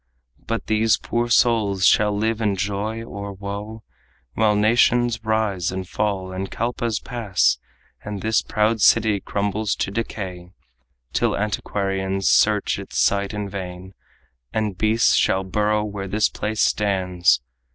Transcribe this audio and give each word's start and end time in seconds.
But 0.47 0.65
these 0.65 0.97
poor 0.97 1.29
souls 1.29 1.85
shall 1.85 2.17
live 2.17 2.41
in 2.41 2.55
joy 2.55 3.03
or 3.03 3.33
woe 3.33 3.83
While 4.33 4.55
nations 4.55 5.23
rise 5.23 5.71
and 5.71 5.87
fall 5.87 6.31
and 6.31 6.49
kalpas 6.49 6.99
pass, 6.99 7.59
And 8.03 8.23
this 8.23 8.41
proud 8.41 8.81
city 8.81 9.19
crumbles 9.19 9.75
to 9.75 9.91
decay 9.91 10.53
Till 11.13 11.37
antiquarians 11.37 12.27
search 12.27 12.79
its 12.79 12.97
site 12.97 13.31
in 13.31 13.47
vain, 13.47 13.93
And 14.51 14.75
beasts 14.75 15.13
shall 15.13 15.43
burrow 15.43 15.83
where 15.83 16.07
this 16.07 16.29
palace 16.29 16.61
stands. 16.61 17.39